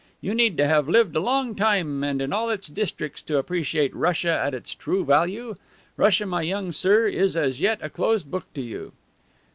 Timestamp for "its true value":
4.55-5.53